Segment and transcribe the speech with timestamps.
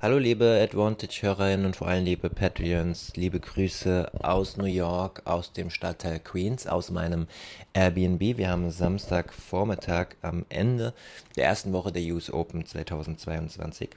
[0.00, 5.70] Hallo liebe Advantage-Hörerinnen und vor allem liebe Patreons, liebe Grüße aus New York, aus dem
[5.70, 7.26] Stadtteil Queens, aus meinem
[7.72, 8.20] Airbnb.
[8.36, 10.94] Wir haben Samstagvormittag am Ende
[11.36, 13.90] der ersten Woche der US Open 2022.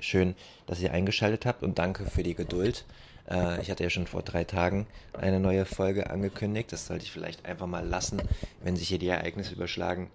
[0.00, 0.34] Schön,
[0.66, 2.84] dass ihr eingeschaltet habt und danke für die Geduld.
[3.30, 6.72] Äh, ich hatte ja schon vor drei Tagen eine neue Folge angekündigt.
[6.72, 8.20] Das sollte ich vielleicht einfach mal lassen,
[8.62, 10.10] wenn sich hier die Ereignisse überschlagen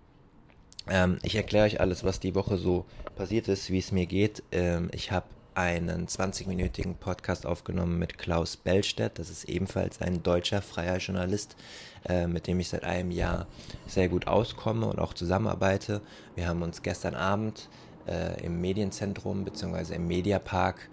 [0.90, 4.44] ähm, ich erkläre euch alles, was die Woche so passiert ist, wie es mir geht.
[4.52, 5.26] Ähm, ich habe
[5.58, 9.18] einen 20-minütigen Podcast aufgenommen mit Klaus Bellstedt.
[9.18, 11.56] Das ist ebenfalls ein deutscher freier Journalist,
[12.08, 13.48] äh, mit dem ich seit einem Jahr
[13.88, 16.02] sehr gut auskomme und auch zusammenarbeite.
[16.36, 17.70] Wir haben uns gestern Abend
[18.08, 19.96] äh, im Medienzentrum bzw.
[19.96, 20.90] im Mediapark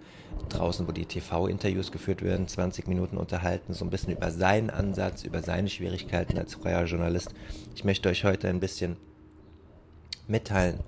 [0.49, 5.23] draußen, wo die TV-Interviews geführt werden, 20 Minuten unterhalten, so ein bisschen über seinen Ansatz,
[5.23, 7.35] über seine Schwierigkeiten als freier Journalist.
[7.75, 8.97] Ich möchte euch heute ein bisschen
[10.27, 10.79] mitteilen,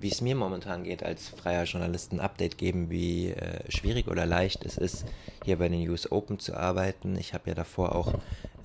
[0.00, 4.26] wie es mir momentan geht als freier Journalist, ein Update geben, wie äh, schwierig oder
[4.26, 5.04] leicht es ist,
[5.44, 7.16] hier bei den US Open zu arbeiten.
[7.16, 8.14] Ich habe ja davor auch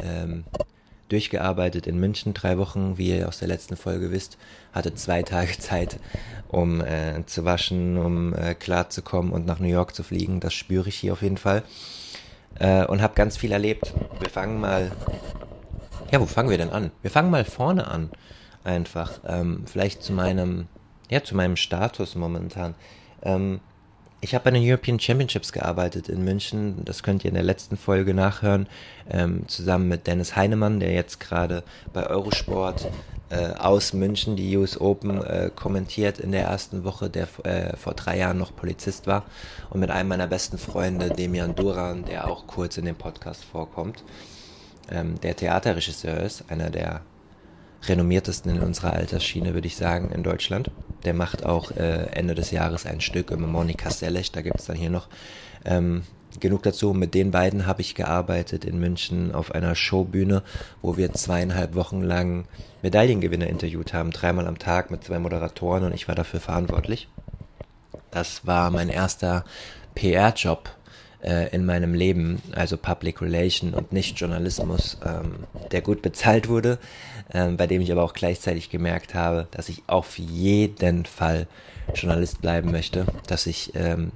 [0.03, 0.45] ähm,
[1.09, 4.37] durchgearbeitet in München, drei Wochen, wie ihr aus der letzten Folge wisst,
[4.73, 5.99] hatte zwei Tage Zeit,
[6.47, 10.39] um äh, zu waschen, um äh, klarzukommen und nach New York zu fliegen.
[10.39, 11.63] Das spüre ich hier auf jeden Fall.
[12.59, 13.93] Äh, und habe ganz viel erlebt.
[14.19, 14.91] Wir fangen mal.
[16.11, 16.91] Ja, wo fangen wir denn an?
[17.01, 18.09] Wir fangen mal vorne an
[18.67, 19.19] einfach.
[19.25, 20.67] Ähm, vielleicht zu meinem,
[21.09, 22.75] ja, zu meinem Status momentan.
[23.23, 23.59] Ähm,
[24.19, 26.83] ich habe bei den European Championships gearbeitet in München.
[26.85, 28.67] Das könnt ihr in der letzten Folge nachhören.
[29.09, 31.63] Ähm, zusammen mit Dennis Heinemann, der jetzt gerade
[31.93, 32.87] bei Eurosport
[33.29, 37.93] äh, aus München die US Open äh, kommentiert in der ersten Woche, der äh, vor
[37.93, 39.23] drei Jahren noch Polizist war.
[39.69, 44.03] Und mit einem meiner besten Freunde, Demian Duran, der auch kurz in dem Podcast vorkommt.
[44.89, 47.01] Ähm, der Theaterregisseur ist, einer der
[47.83, 50.71] renommiertesten in unserer Altersschiene, würde ich sagen, in Deutschland.
[51.05, 54.65] Der macht auch äh, Ende des Jahres ein Stück über Monika Seles, da gibt es
[54.65, 55.07] dann hier noch
[55.65, 56.03] ähm,
[56.39, 56.93] genug dazu.
[56.93, 60.43] Mit den beiden habe ich gearbeitet in München auf einer Showbühne,
[60.81, 62.45] wo wir zweieinhalb Wochen lang
[62.81, 67.07] Medaillengewinner interviewt haben, dreimal am Tag mit zwei Moderatoren und ich war dafür verantwortlich.
[68.11, 69.45] Das war mein erster
[69.95, 70.69] PR-Job
[71.21, 76.79] äh, in meinem Leben, also Public Relation und nicht Journalismus, ähm, der gut bezahlt wurde,
[77.33, 81.47] ähm, bei dem ich aber auch gleichzeitig gemerkt habe, dass ich auf jeden Fall
[81.93, 84.11] Journalist bleiben möchte, dass ich ähm,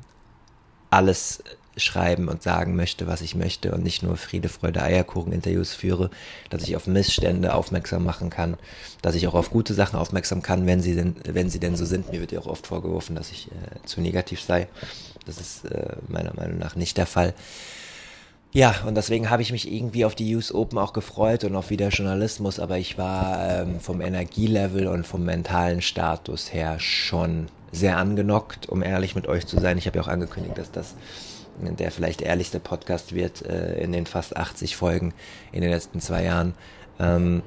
[0.89, 1.43] alles
[1.77, 6.09] schreiben und sagen möchte, was ich möchte und nicht nur Friede, Freude, Eierkuchen Interviews führe,
[6.49, 8.57] dass ich auf Missstände aufmerksam machen kann,
[9.01, 11.85] dass ich auch auf gute Sachen aufmerksam kann, wenn sie denn, wenn sie denn so
[11.85, 12.11] sind.
[12.11, 14.67] Mir wird ja auch oft vorgeworfen, dass ich äh, zu negativ sei.
[15.25, 17.33] Das ist äh, meiner Meinung nach nicht der Fall.
[18.53, 21.69] Ja, und deswegen habe ich mich irgendwie auf die US Open auch gefreut und auf
[21.69, 27.97] wieder Journalismus, aber ich war ähm, vom Energielevel und vom mentalen Status her schon sehr
[27.97, 29.77] angenockt, um ehrlich mit euch zu sein.
[29.77, 30.95] Ich habe ja auch angekündigt, dass das
[31.61, 35.13] der vielleicht ehrlichste Podcast wird äh, in den fast 80 Folgen
[35.51, 36.55] in den letzten zwei Jahren.
[36.99, 37.43] Ähm,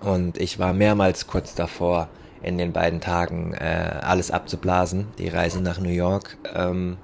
[0.00, 2.08] und ich war mehrmals kurz davor,
[2.42, 6.36] in den beiden Tagen äh, alles abzublasen, die Reise nach New York.
[6.54, 6.98] Ähm,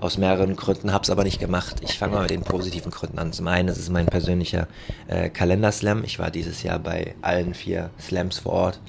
[0.00, 1.76] aus mehreren Gründen, habe es aber nicht gemacht.
[1.82, 3.32] Ich fange mal mit den positiven Gründen an.
[3.32, 4.68] Zum einen, es ist mein persönlicher
[5.06, 6.04] äh, Kalenderslam.
[6.04, 8.80] Ich war dieses Jahr bei allen vier Slams vor Ort.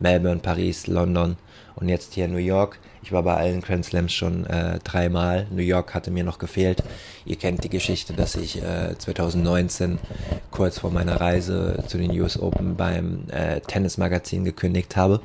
[0.00, 1.36] Melbourne, Paris, London
[1.74, 2.78] und jetzt hier New York.
[3.02, 5.46] Ich war bei allen Grand Slams schon äh, dreimal.
[5.50, 6.82] New York hatte mir noch gefehlt.
[7.24, 9.98] Ihr kennt die Geschichte, dass ich äh, 2019
[10.50, 15.20] kurz vor meiner Reise zu den US Open beim äh, Tennismagazin gekündigt habe.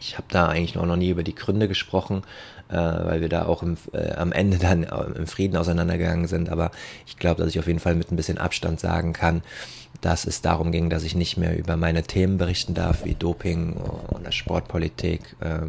[0.00, 2.22] Ich habe da eigentlich noch, noch nie über die Gründe gesprochen,
[2.68, 6.48] äh, weil wir da auch im, äh, am Ende dann äh, im Frieden auseinandergegangen sind.
[6.48, 6.70] Aber
[7.06, 9.42] ich glaube, dass ich auf jeden Fall mit ein bisschen Abstand sagen kann,
[10.00, 13.72] dass es darum ging, dass ich nicht mehr über meine Themen berichten darf, wie Doping
[13.72, 15.36] und Sportpolitik.
[15.40, 15.66] Äh,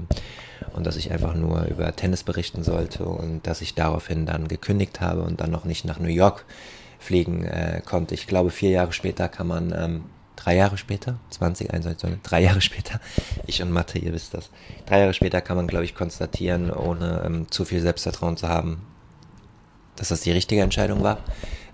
[0.74, 5.02] und dass ich einfach nur über Tennis berichten sollte und dass ich daraufhin dann gekündigt
[5.02, 6.46] habe und dann noch nicht nach New York
[7.00, 8.14] fliegen äh, konnte.
[8.14, 10.04] Ich glaube, vier Jahre später kann man ähm,
[10.40, 13.00] drei Jahre später, 2021, drei Jahre später,
[13.46, 14.50] ich und Mathe, ihr wisst das,
[14.86, 18.82] drei Jahre später kann man, glaube ich, konstatieren, ohne ähm, zu viel Selbstvertrauen zu haben,
[19.98, 21.20] dass das die richtige Entscheidung war,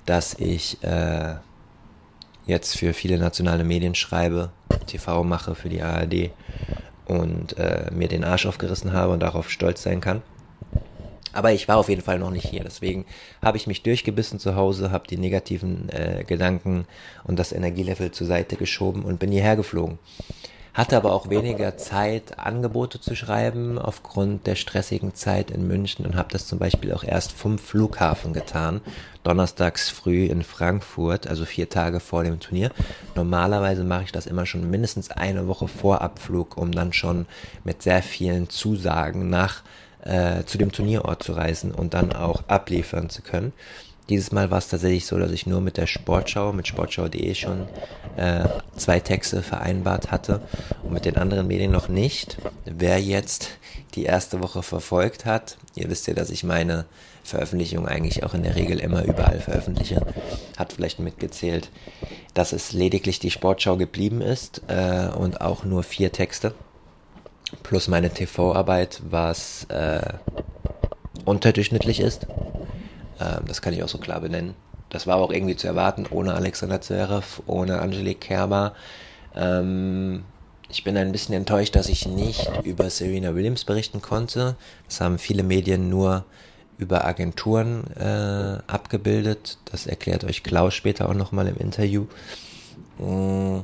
[0.05, 1.35] dass ich äh,
[2.47, 4.51] jetzt für viele nationale Medien schreibe,
[4.87, 6.31] TV mache für die ARD
[7.05, 10.23] und äh, mir den Arsch aufgerissen habe und darauf stolz sein kann.
[11.35, 12.63] Aber ich war auf jeden Fall noch nicht hier.
[12.63, 13.05] Deswegen
[13.43, 16.85] habe ich mich durchgebissen zu Hause, habe die negativen äh, Gedanken
[17.25, 19.99] und das Energielevel zur Seite geschoben und bin hierher geflogen.
[20.73, 26.17] Hatte aber auch weniger Zeit, Angebote zu schreiben aufgrund der stressigen Zeit in München und
[26.17, 28.81] habe das zum Beispiel auch erst vom Flughafen getan.
[29.23, 32.71] Donnerstags früh in Frankfurt, also vier Tage vor dem Turnier.
[33.15, 37.25] Normalerweise mache ich das immer schon mindestens eine Woche vor Abflug, um dann schon
[37.63, 39.63] mit sehr vielen Zusagen nach
[40.05, 43.53] äh, zu dem Turnierort zu reisen und dann auch abliefern zu können.
[44.07, 47.67] Dieses Mal war es tatsächlich so, dass ich nur mit der Sportschau, mit sportschau.de schon
[48.17, 50.41] äh, zwei Texte vereinbart hatte
[50.83, 52.37] und mit den anderen Medien noch nicht.
[52.65, 53.49] Wer jetzt
[53.95, 56.85] die erste Woche verfolgt hat, ihr wisst ja, dass ich meine
[57.23, 60.05] Veröffentlichung eigentlich auch in der Regel immer überall veröffentliche,
[60.55, 61.71] hat vielleicht mitgezählt,
[62.35, 66.53] dass es lediglich die Sportschau geblieben ist äh, und auch nur vier Texte
[67.63, 70.13] plus meine TV-Arbeit, was äh,
[71.25, 72.27] unterdurchschnittlich ist.
[73.19, 74.55] Ähm, das kann ich auch so klar benennen.
[74.89, 78.73] Das war auch irgendwie zu erwarten, ohne Alexander Zverev, ohne Angelique Kerber.
[79.35, 80.23] Ähm,
[80.69, 84.55] ich bin ein bisschen enttäuscht, dass ich nicht über Serena Williams berichten konnte.
[84.87, 86.25] Das haben viele Medien nur
[86.77, 89.57] über Agenturen äh, abgebildet.
[89.65, 92.05] Das erklärt euch Klaus später auch nochmal im Interview.
[92.97, 93.59] Mm,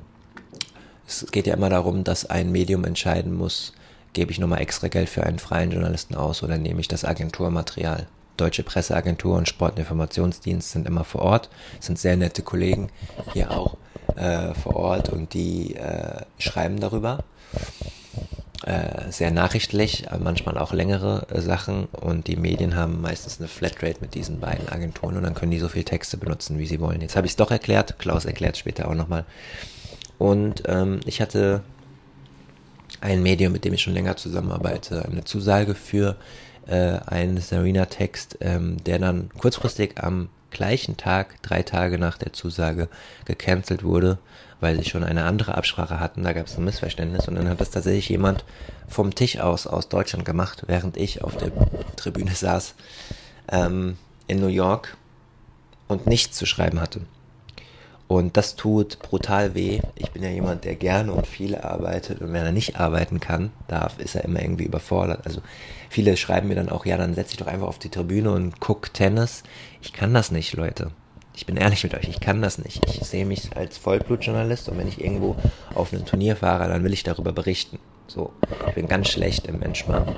[1.08, 3.74] es geht ja immer darum, dass ein Medium entscheiden muss,
[4.14, 8.08] gebe ich nochmal extra Geld für einen freien Journalisten aus oder nehme ich das Agenturmaterial.
[8.38, 11.50] Deutsche Presseagentur und Sportinformationsdienst sind immer vor Ort,
[11.80, 12.90] sind sehr nette Kollegen
[13.34, 13.78] hier auch
[14.16, 17.24] äh, vor Ort und die äh, schreiben darüber.
[18.66, 24.02] Äh, sehr nachrichtlich, manchmal auch längere äh, Sachen und die Medien haben meistens eine Flatrate
[24.02, 27.02] mit diesen beiden Agenturen und dann können die so viel Texte benutzen, wie sie wollen.
[27.02, 29.26] Jetzt habe ich es doch erklärt, Klaus erklärt später auch nochmal.
[30.20, 31.64] Und ähm, ich hatte
[33.02, 36.16] ein Medium, mit dem ich schon länger zusammenarbeite, eine Zusage für
[36.68, 42.90] äh, einen Serena-Text, ähm, der dann kurzfristig am gleichen Tag, drei Tage nach der Zusage,
[43.26, 44.20] gecancelt wurde,
[44.60, 46.24] weil sie schon eine andere Absprache hatten.
[46.24, 48.46] Da gab es ein Missverständnis und dann hat das tatsächlich jemand
[48.88, 51.52] vom Tisch aus aus Deutschland gemacht, während ich auf der
[51.96, 52.76] Tribüne saß
[53.50, 54.98] ähm, in New York
[55.88, 57.02] und nichts zu schreiben hatte.
[58.12, 59.80] Und das tut brutal weh.
[59.96, 62.20] Ich bin ja jemand, der gerne und viel arbeitet.
[62.20, 65.26] Und wenn er nicht arbeiten kann, darf, ist er immer irgendwie überfordert.
[65.26, 65.40] Also
[65.90, 68.60] viele schreiben mir dann auch, ja, dann setz dich doch einfach auf die Tribüne und
[68.60, 69.44] guck Tennis.
[69.82, 70.92] Ich kann das nicht, Leute.
[71.36, 72.86] Ich bin ehrlich mit euch, ich kann das nicht.
[72.86, 75.38] Ich sehe mich als Vollblutjournalist und wenn ich irgendwo
[75.74, 77.80] auf ein Turnier fahre, dann will ich darüber berichten.
[78.08, 78.34] So,
[78.68, 80.18] ich bin ganz schlecht im Entspannen.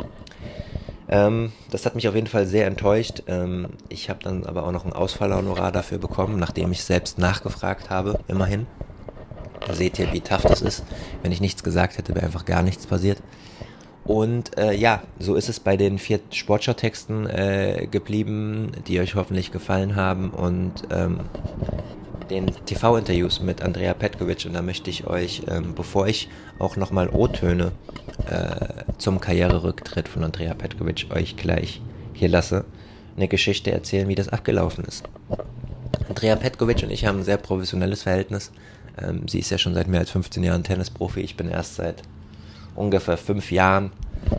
[1.09, 3.23] Ähm, das hat mich auf jeden Fall sehr enttäuscht.
[3.27, 7.89] Ähm, ich habe dann aber auch noch ein Ausfallhonorar dafür bekommen, nachdem ich selbst nachgefragt
[7.89, 8.67] habe, immerhin.
[9.65, 10.83] Da seht ihr, wie tough das ist.
[11.21, 13.21] Wenn ich nichts gesagt hätte, wäre einfach gar nichts passiert.
[14.03, 19.51] Und äh, ja, so ist es bei den vier Sportschau-Texten äh, geblieben, die euch hoffentlich
[19.51, 20.31] gefallen haben.
[20.31, 21.21] Und ähm,
[22.29, 26.29] den TV-Interviews mit Andrea Petkovic und da möchte ich euch, ähm, bevor ich
[26.59, 27.71] auch nochmal O-Töne
[28.29, 31.81] äh, zum Karriererücktritt von Andrea Petkovic euch gleich
[32.13, 32.65] hier lasse,
[33.15, 35.03] eine Geschichte erzählen, wie das abgelaufen ist.
[36.09, 38.51] Andrea Petkovic und ich haben ein sehr professionelles Verhältnis.
[39.01, 41.21] Ähm, sie ist ja schon seit mehr als 15 Jahren Tennisprofi.
[41.21, 42.03] Ich bin erst seit
[42.75, 43.91] ungefähr fünf Jahren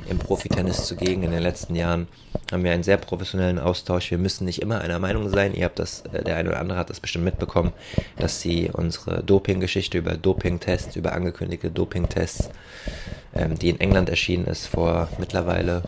[0.08, 1.22] im Profitennis zugegen.
[1.22, 2.08] In den letzten Jahren
[2.50, 4.10] haben wir einen sehr professionellen Austausch.
[4.10, 5.54] Wir müssen nicht immer einer Meinung sein.
[5.54, 7.72] Ihr habt das, äh, der eine oder andere hat das bestimmt mitbekommen,
[8.18, 12.50] dass sie unsere Doping-Geschichte über Doping-Tests, über angekündigte Doping-Tests,
[13.34, 15.82] ähm, die in England erschienen ist vor mittlerweile,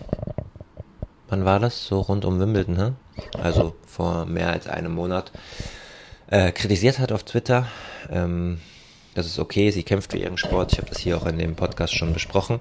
[1.28, 1.86] wann war das?
[1.86, 2.94] So rund um Wimbledon, ne?
[3.42, 5.32] Also vor mehr als einem Monat,
[6.28, 7.66] äh, kritisiert hat auf Twitter.
[8.10, 8.58] Ähm,
[9.16, 10.73] das ist okay, sie kämpft für ihren Sport.
[10.73, 12.61] Ich habe das hier auch in dem Podcast schon besprochen.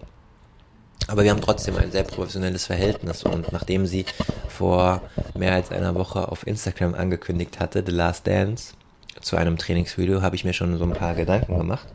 [1.07, 4.05] Aber wir haben trotzdem ein sehr professionelles Verhältnis und nachdem sie
[4.47, 5.01] vor
[5.35, 8.73] mehr als einer Woche auf Instagram angekündigt hatte, The Last Dance,
[9.19, 11.87] zu einem Trainingsvideo, habe ich mir schon so ein paar Gedanken gemacht.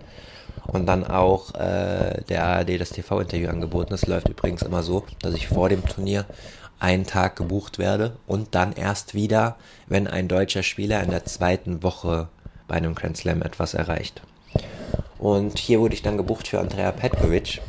[0.66, 3.94] Und dann auch äh, der ARD das TV-Interview angeboten.
[3.94, 6.26] Es läuft übrigens immer so, dass ich vor dem Turnier
[6.78, 11.82] einen Tag gebucht werde und dann erst wieder, wenn ein deutscher Spieler in der zweiten
[11.82, 12.28] Woche
[12.68, 14.22] bei einem Grand Slam etwas erreicht.
[15.18, 17.60] Und hier wurde ich dann gebucht für Andrea Petkovic,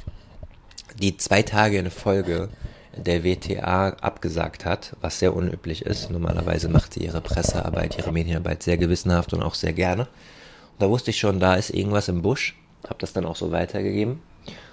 [1.00, 2.50] die zwei Tage in Folge
[2.96, 6.10] der WTA abgesagt hat, was sehr unüblich ist.
[6.10, 10.04] Normalerweise macht sie ihre Pressearbeit, ihre Medienarbeit sehr gewissenhaft und auch sehr gerne.
[10.04, 12.56] Und da wusste ich schon, da ist irgendwas im Busch,
[12.88, 14.22] habe das dann auch so weitergegeben.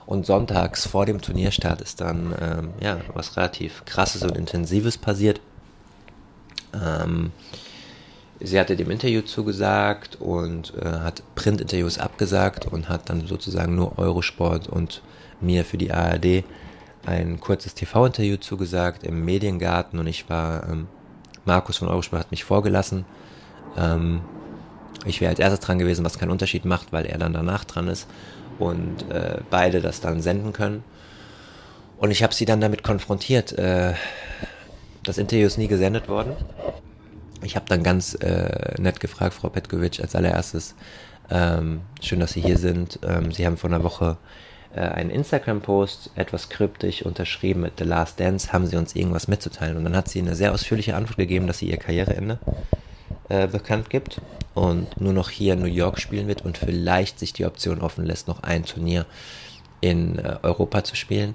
[0.07, 5.40] Und sonntags vor dem Turnierstart ist dann ähm, ja was relativ krasses und intensives passiert.
[6.75, 7.33] Ähm,
[8.40, 13.99] sie hatte dem Interview zugesagt und äh, hat Printinterviews abgesagt und hat dann sozusagen nur
[13.99, 15.02] Eurosport und
[15.40, 16.45] mir für die ARD
[17.07, 20.88] ein kurzes TV-Interview zugesagt im Mediengarten und ich war, ähm,
[21.45, 23.04] Markus von Eurosport hat mich vorgelassen.
[23.76, 24.21] Ähm,
[25.07, 27.88] ich wäre als erstes dran gewesen, was keinen Unterschied macht, weil er dann danach dran
[27.88, 28.07] ist
[28.59, 30.85] und äh, beide das dann senden können.
[31.99, 33.52] Und ich habe sie dann damit konfrontiert.
[33.52, 33.95] Äh,
[35.02, 36.33] das Interview ist nie gesendet worden.
[37.42, 40.75] Ich habe dann ganz äh, nett gefragt, Frau Petkovic, als allererstes,
[41.30, 42.99] ähm, schön, dass Sie hier sind.
[43.07, 44.16] Ähm, Sie haben vor einer Woche
[44.75, 49.76] äh, einen Instagram-Post, etwas kryptisch unterschrieben mit The Last Dance, haben Sie uns irgendwas mitzuteilen?
[49.76, 52.38] Und dann hat sie eine sehr ausführliche Antwort gegeben, dass sie ihr Karriereende
[53.28, 54.21] äh, bekannt gibt
[54.54, 58.04] und nur noch hier in New York spielen wird und vielleicht sich die Option offen
[58.04, 59.07] lässt, noch ein Turnier
[59.80, 61.35] in äh, Europa zu spielen.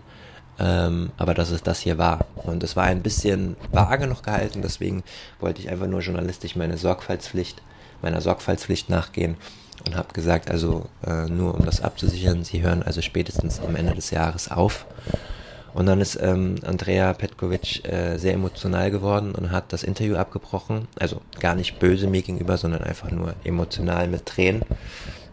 [0.59, 2.25] Ähm, aber dass es das hier war.
[2.35, 5.03] Und es war ein bisschen vage noch gehalten, deswegen
[5.39, 7.61] wollte ich einfach nur journalistisch meine Sorgfaltspflicht,
[8.01, 9.35] meiner Sorgfaltspflicht nachgehen
[9.85, 13.93] und habe gesagt, also äh, nur um das abzusichern, sie hören also spätestens am Ende
[13.93, 14.85] des Jahres auf.
[15.73, 20.87] Und dann ist ähm, Andrea Petkovic äh, sehr emotional geworden und hat das Interview abgebrochen.
[20.99, 24.61] Also gar nicht böse mir gegenüber, sondern einfach nur emotional mit Tränen.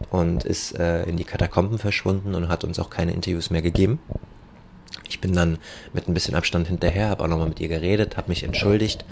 [0.09, 3.99] Und ist äh, in die Katakomben verschwunden und hat uns auch keine Interviews mehr gegeben.
[5.07, 5.57] Ich bin dann
[5.93, 9.05] mit ein bisschen Abstand hinterher, habe auch nochmal mit ihr geredet, habe mich entschuldigt.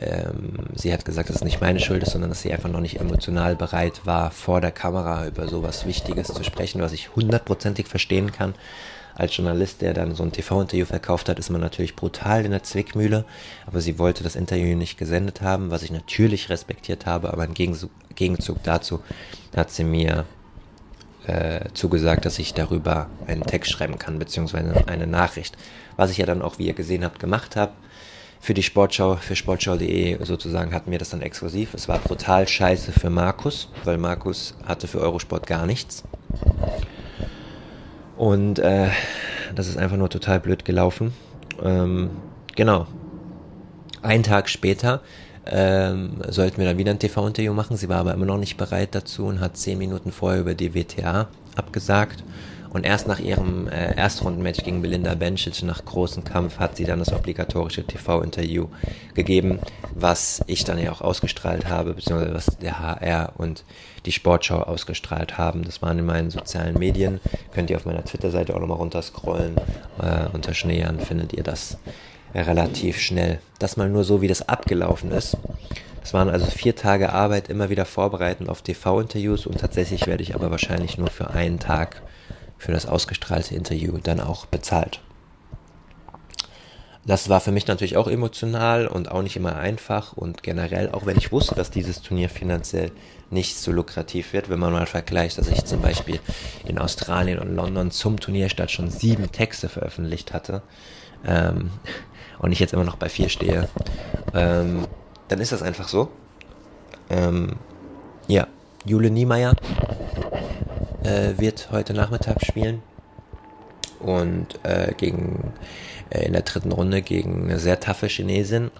[0.00, 2.80] Ähm, sie hat gesagt, dass es nicht meine Schuld ist, sondern dass sie einfach noch
[2.80, 7.86] nicht emotional bereit war, vor der Kamera über sowas Wichtiges zu sprechen, was ich hundertprozentig
[7.86, 8.54] verstehen kann.
[9.18, 12.62] Als Journalist, der dann so ein TV-Interview verkauft hat, ist man natürlich brutal in der
[12.62, 13.24] Zwickmühle.
[13.66, 17.32] Aber sie wollte das Interview nicht gesendet haben, was ich natürlich respektiert habe.
[17.32, 19.02] Aber im Gegenzug dazu
[19.56, 20.24] hat sie mir
[21.28, 25.56] äh, zugesagt, dass ich darüber einen Text schreiben kann, beziehungsweise eine Nachricht.
[25.96, 27.72] Was ich ja dann auch, wie ihr gesehen habt, gemacht habe.
[28.40, 31.74] Für die Sportschau, für sportschau.de sozusagen hatten wir das dann exklusiv.
[31.74, 36.04] Es war brutal scheiße für Markus, weil Markus hatte für Eurosport gar nichts.
[38.16, 38.88] Und äh,
[39.54, 41.12] das ist einfach nur total blöd gelaufen.
[41.62, 42.10] Ähm,
[42.54, 42.86] genau.
[44.02, 45.02] Ein Tag später
[45.50, 47.76] ähm, sollten wir dann wieder ein TV-Interview machen.
[47.76, 50.74] Sie war aber immer noch nicht bereit dazu und hat zehn Minuten vorher über die
[50.74, 52.22] WTA abgesagt.
[52.70, 56.98] Und erst nach ihrem äh, Erstrundenmatch gegen Belinda Bencic nach großem Kampf hat sie dann
[56.98, 58.66] das obligatorische TV-Interview
[59.14, 59.58] gegeben,
[59.94, 63.64] was ich dann ja auch ausgestrahlt habe, beziehungsweise was der HR und
[64.04, 65.64] die Sportschau ausgestrahlt haben.
[65.64, 67.20] Das waren in meinen sozialen Medien.
[67.54, 69.56] Könnt ihr auf meiner Twitter-Seite auch nochmal runterscrollen.
[70.02, 71.78] Äh, unter Schneeern findet ihr das
[72.34, 73.40] relativ schnell.
[73.58, 75.36] Das mal nur so, wie das abgelaufen ist.
[76.00, 80.34] Das waren also vier Tage Arbeit, immer wieder vorbereiten auf TV-Interviews und tatsächlich werde ich
[80.34, 82.02] aber wahrscheinlich nur für einen Tag
[82.56, 85.00] für das ausgestrahlte Interview dann auch bezahlt.
[87.08, 91.06] Das war für mich natürlich auch emotional und auch nicht immer einfach und generell, auch
[91.06, 92.90] wenn ich wusste, dass dieses Turnier finanziell
[93.30, 96.20] nicht so lukrativ wird, wenn man mal vergleicht, dass ich zum Beispiel
[96.66, 100.62] in Australien und London zum Turnierstart schon sieben Texte veröffentlicht hatte,
[101.26, 101.70] ähm,
[102.38, 103.68] und ich jetzt immer noch bei vier stehe,
[104.34, 104.86] ähm,
[105.28, 106.08] dann ist das einfach so.
[107.10, 107.56] Ähm,
[108.26, 108.46] ja,
[108.84, 109.54] Jule Niemeyer
[111.02, 112.82] äh, wird heute Nachmittag spielen
[114.00, 115.52] und äh, gegen
[116.10, 118.70] äh, in der dritten Runde gegen eine sehr taffe Chinesin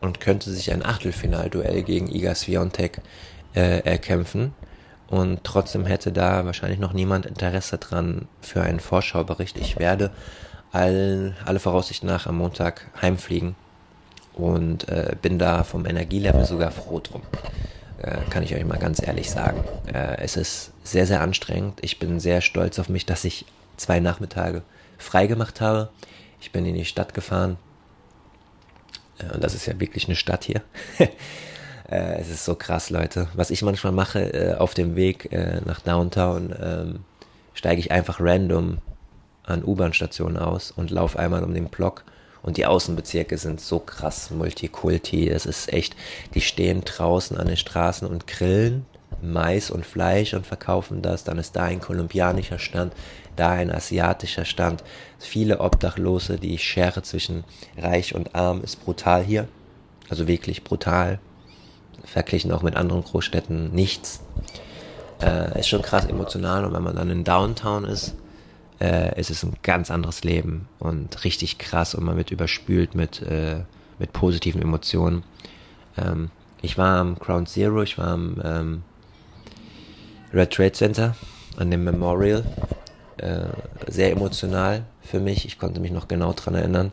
[0.00, 3.00] und könnte sich ein Achtelfinalduell gegen Iga Swiatek
[3.54, 4.54] äh, erkämpfen.
[5.08, 9.56] Und trotzdem hätte da wahrscheinlich noch niemand Interesse dran für einen Vorschaubericht.
[9.56, 10.10] Ich werde
[10.72, 13.54] all, alle Voraussicht nach am Montag heimfliegen
[14.34, 17.22] und äh, bin da vom Energielevel sogar froh drum.
[18.00, 19.64] Äh, kann ich euch mal ganz ehrlich sagen.
[19.92, 21.78] Äh, es ist sehr, sehr anstrengend.
[21.82, 23.44] Ich bin sehr stolz auf mich, dass ich
[23.76, 24.62] zwei Nachmittage
[24.98, 25.90] frei gemacht habe.
[26.40, 27.56] Ich bin in die Stadt gefahren.
[29.18, 30.62] Äh, und das ist ja wirklich eine Stadt hier.
[31.90, 33.28] Äh, es ist so krass, Leute.
[33.32, 35.30] Was ich manchmal mache äh, auf dem Weg
[35.64, 36.98] nach Downtown, ähm,
[37.54, 38.82] steige ich einfach random
[39.48, 42.04] an U-Bahn-Stationen aus und laufe einmal um den Block.
[42.42, 45.28] Und die Außenbezirke sind so krass Multikulti.
[45.28, 45.96] Es ist echt,
[46.34, 48.86] die stehen draußen an den Straßen und grillen
[49.20, 51.24] Mais und Fleisch und verkaufen das.
[51.24, 52.92] Dann ist da ein kolumbianischer Stand,
[53.36, 54.84] da ein asiatischer Stand.
[55.18, 57.44] Viele Obdachlose, die Schere zwischen
[57.76, 59.48] Reich und Arm ist brutal hier.
[60.08, 61.18] Also wirklich brutal.
[62.04, 64.20] Verglichen auch mit anderen Großstädten nichts.
[65.20, 68.14] Äh, ist schon krass emotional und wenn man dann in Downtown ist,
[68.80, 73.22] äh, es ist ein ganz anderes Leben und richtig krass und man wird überspült mit,
[73.22, 73.62] äh,
[73.98, 75.24] mit positiven Emotionen.
[75.96, 76.30] Ähm,
[76.62, 78.82] ich war am Ground Zero, ich war am ähm,
[80.32, 81.16] Red Trade Center,
[81.56, 82.44] an dem Memorial.
[83.16, 83.48] Äh,
[83.88, 85.44] sehr emotional für mich.
[85.44, 86.92] Ich konnte mich noch genau dran erinnern,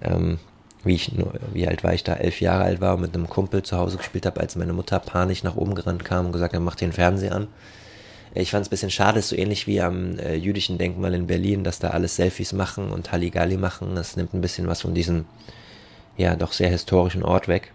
[0.00, 0.38] ähm,
[0.84, 1.12] wie ich
[1.52, 3.96] wie alt war ich da, elf Jahre alt war und mit einem Kumpel zu Hause
[3.96, 6.92] gespielt habe, als meine Mutter panisch nach oben gerannt kam und gesagt hat, mach den
[6.92, 7.48] Fernseher an.
[8.40, 11.26] Ich fand es ein bisschen schade, ist so ähnlich wie am äh, jüdischen Denkmal in
[11.26, 13.96] Berlin, dass da alles Selfies machen und Halligalli machen.
[13.96, 15.24] Das nimmt ein bisschen was von diesem,
[16.16, 17.72] ja, doch sehr historischen Ort weg.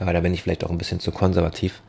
[0.00, 1.82] Aber da bin ich vielleicht auch ein bisschen zu konservativ.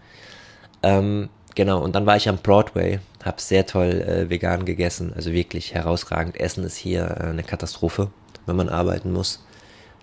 [0.83, 5.31] Ähm, genau, und dann war ich am Broadway, habe sehr toll äh, vegan gegessen, also
[5.31, 6.39] wirklich herausragend.
[6.39, 8.11] Essen ist hier äh, eine Katastrophe,
[8.45, 9.43] wenn man arbeiten muss.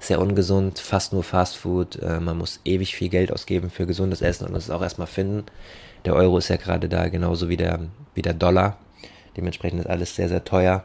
[0.00, 1.96] Sehr ungesund, fast nur Fast Food.
[2.02, 5.44] Äh, man muss ewig viel Geld ausgeben für gesundes Essen und das auch erstmal finden.
[6.04, 7.80] Der Euro ist ja gerade da genauso wie der,
[8.14, 8.78] wie der Dollar.
[9.36, 10.84] Dementsprechend ist alles sehr, sehr teuer.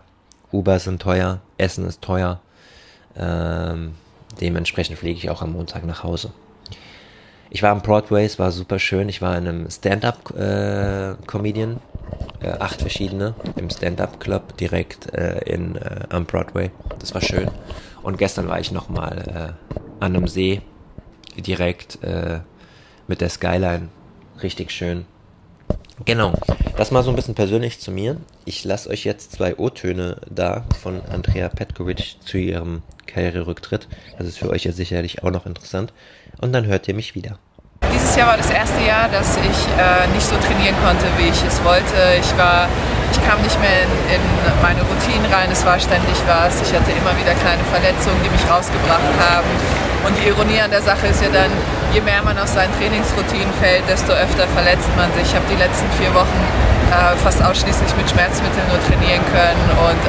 [0.51, 2.39] Uber sind teuer, Essen ist teuer.
[3.17, 3.95] Ähm,
[4.39, 6.31] dementsprechend fliege ich auch am Montag nach Hause.
[7.49, 9.09] Ich war am Broadway, es war super schön.
[9.09, 11.79] Ich war in einem Stand-up-Comedian,
[12.41, 16.71] äh, äh, acht verschiedene, im Stand-up-Club direkt äh, in, äh, am Broadway.
[16.99, 17.49] Das war schön.
[18.01, 20.61] Und gestern war ich nochmal äh, an einem See,
[21.37, 22.39] direkt äh,
[23.07, 23.89] mit der Skyline
[24.41, 25.05] richtig schön.
[26.05, 26.33] Genau,
[26.75, 28.17] das mal so ein bisschen persönlich zu mir.
[28.45, 33.87] Ich lasse euch jetzt zwei O-Töne da von Andrea Petkovic zu ihrem Karriererücktritt.
[34.17, 35.93] Das ist für euch ja sicherlich auch noch interessant.
[36.41, 37.37] Und dann hört ihr mich wieder.
[37.93, 41.43] Dieses Jahr war das erste Jahr, dass ich äh, nicht so trainieren konnte, wie ich
[41.45, 41.95] es wollte.
[42.19, 42.67] Ich war,
[43.11, 45.51] ich kam nicht mehr in, in meine Routinen rein.
[45.51, 46.61] Es war ständig was.
[46.61, 49.92] Ich hatte immer wieder kleine Verletzungen, die mich rausgebracht haben.
[50.03, 51.51] Und die Ironie an der Sache ist ja dann,
[51.93, 55.23] je mehr man aus seinen Trainingsroutinen fällt, desto öfter verletzt man sich.
[55.23, 56.39] Ich habe die letzten vier Wochen
[56.91, 60.01] äh, fast ausschließlich mit Schmerzmitteln nur trainieren können und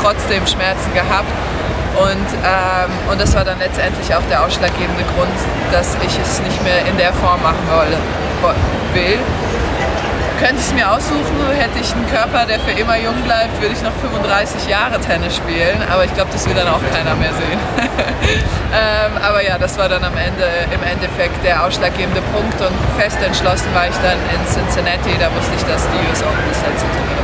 [0.00, 1.30] trotzdem Schmerzen gehabt.
[1.98, 5.36] Und, ähm, und das war dann letztendlich auch der ausschlaggebende Grund,
[5.72, 7.98] dass ich es nicht mehr in der Form machen wolle,
[8.94, 9.18] will
[10.42, 13.82] könnte es mir aussuchen, hätte ich einen Körper, der für immer jung bleibt, würde ich
[13.82, 15.78] noch 35 Jahre Tennis spielen.
[15.88, 17.60] Aber ich glaube, das will dann auch keiner mehr sehen.
[18.74, 20.42] ähm, aber ja, das war dann am Ende
[20.74, 25.14] im Endeffekt der ausschlaggebende Punkt und fest entschlossen war ich dann in Cincinnati.
[25.20, 27.22] Da wusste ich, dass die US Open das letzte Turnier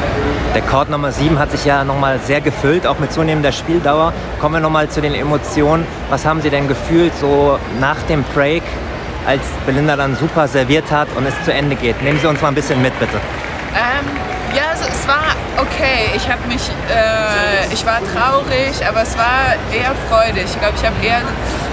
[0.55, 4.15] der Court Nummer 7 hat sich ja nochmal sehr gefüllt, auch mit zunehmender Spieldauer.
[4.41, 5.87] Kommen wir nochmal zu den Emotionen.
[6.09, 8.63] Was haben Sie denn gefühlt so nach dem Break?
[9.28, 12.00] Als Belinda dann super serviert hat und es zu Ende geht.
[12.02, 13.21] Nehmen Sie uns mal ein bisschen mit, bitte.
[13.76, 14.06] Ähm,
[14.56, 16.17] ja, also es war okay.
[16.17, 20.49] Ich habe mich, äh, ich war traurig, aber es war eher freudig.
[20.49, 21.21] Ich glaube, ich habe eher,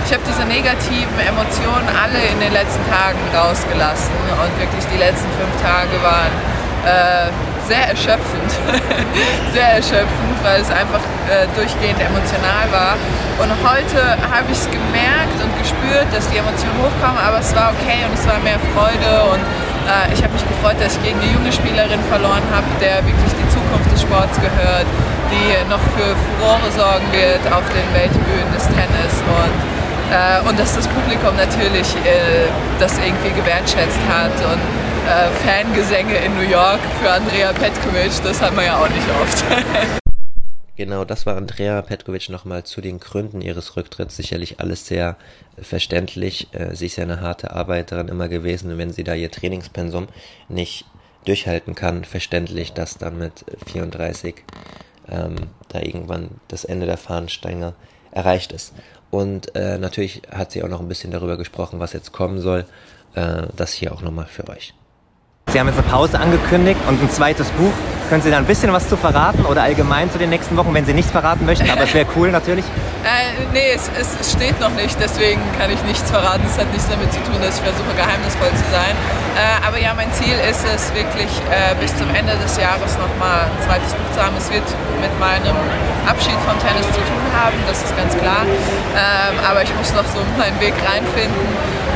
[0.05, 5.31] ich habe diese negativen Emotionen alle in den letzten Tagen rausgelassen und wirklich die letzten
[5.39, 6.35] fünf Tage waren
[6.83, 7.31] äh,
[7.71, 8.51] sehr erschöpfend.
[9.55, 10.99] sehr erschöpfend, weil es einfach
[11.31, 12.99] äh, durchgehend emotional war.
[13.35, 13.99] Und heute
[14.31, 18.15] habe ich es gemerkt und gespürt, dass die Emotionen hochkommen, aber es war okay und
[18.15, 19.11] es war mehr Freude.
[19.27, 19.43] Und
[19.91, 23.33] äh, ich habe mich gefreut, dass ich gegen eine junge Spielerin verloren habe, der wirklich
[23.35, 24.87] die Zukunft des Sports gehört,
[25.27, 29.13] die noch für Furore sorgen wird auf den Weltbühnen des Tennis.
[29.27, 29.55] Und
[30.11, 32.47] äh, und dass das Publikum natürlich äh,
[32.79, 34.31] das irgendwie gewertschätzt hat.
[34.45, 34.61] Und
[35.09, 39.43] äh, Fangesänge in New York für Andrea Petkovic, das hat man ja auch nicht oft.
[40.77, 44.17] Genau, das war Andrea Petkovic nochmal zu den Gründen ihres Rücktritts.
[44.17, 45.15] Sicherlich alles sehr
[45.57, 46.49] verständlich.
[46.53, 50.07] Äh, sie ist ja eine harte Arbeiterin immer gewesen und wenn sie da ihr Trainingspensum
[50.49, 50.85] nicht
[51.23, 54.35] durchhalten kann, verständlich, dass dann mit 34
[55.09, 55.35] ähm,
[55.69, 57.73] da irgendwann das Ende der Fahnensteine
[58.11, 58.73] erreicht ist.
[59.11, 62.65] Und äh, natürlich hat sie auch noch ein bisschen darüber gesprochen, was jetzt kommen soll.
[63.13, 64.73] Äh, das hier auch nochmal für euch.
[65.51, 67.71] Sie haben jetzt eine Pause angekündigt und ein zweites Buch.
[68.09, 70.85] Können Sie da ein bisschen was zu verraten oder allgemein zu den nächsten Wochen, wenn
[70.85, 71.69] Sie nichts verraten möchten?
[71.69, 72.65] Aber es wäre cool natürlich.
[73.05, 76.41] Äh, nee, es, es, steht noch nicht, deswegen kann ich nichts verraten.
[76.49, 78.97] Es hat nichts damit zu tun, dass ich versuche, geheimnisvoll zu sein.
[79.37, 83.45] Äh, aber ja, mein Ziel ist es wirklich äh, bis zum Ende des Jahres nochmal
[83.45, 84.33] ein zweites Buch zu haben.
[84.41, 84.65] Es wird
[84.97, 85.53] mit meinem
[86.09, 88.41] Abschied vom Tennis zu tun haben, das ist ganz klar.
[88.97, 91.45] Ähm, aber ich muss noch so meinen Weg reinfinden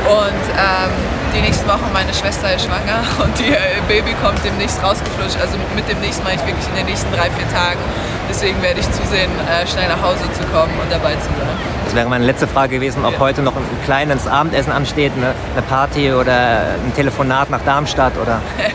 [0.06, 0.94] und ähm,
[1.34, 3.56] die nächsten Wochen, meine Schwester ist schwanger und ihr
[3.88, 5.38] Baby kommt demnächst rausgeflutscht.
[5.40, 7.80] Also mit demnächst meine ich wirklich in den nächsten drei, vier Tagen.
[8.28, 11.56] Deswegen werde ich zusehen, äh, schnell nach Hause zu kommen und dabei zu sein.
[11.84, 13.18] Das wäre meine letzte Frage gewesen, ob ja.
[13.18, 18.40] heute noch ein kleines Abendessen ansteht, eine, eine Party oder ein Telefonat nach Darmstadt oder?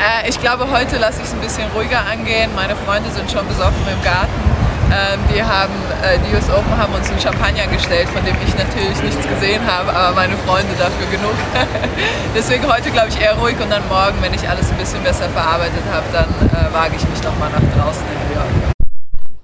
[0.00, 2.48] Äh, ich glaube, heute lasse ich es ein bisschen ruhiger angehen.
[2.56, 4.49] Meine Freunde sind schon besoffen im Garten.
[4.90, 5.72] Ähm, die, haben,
[6.02, 9.62] äh, die US Open haben uns einen Champagner gestellt, von dem ich natürlich nichts gesehen
[9.64, 11.34] habe, aber meine Freunde dafür genug.
[12.34, 15.28] Deswegen heute glaube ich eher ruhig und dann morgen, wenn ich alles ein bisschen besser
[15.28, 18.74] verarbeitet habe, dann äh, wage ich mich nochmal nach draußen in New York.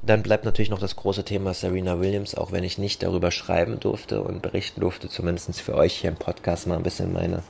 [0.02, 3.78] Dann bleibt natürlich noch das große Thema Serena Williams, auch wenn ich nicht darüber schreiben
[3.78, 7.44] durfte und berichten durfte, zumindest für euch hier im Podcast mal ein bisschen meine,